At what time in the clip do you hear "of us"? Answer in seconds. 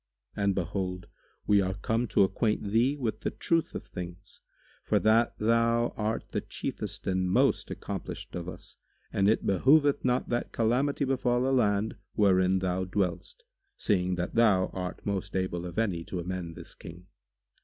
8.35-8.77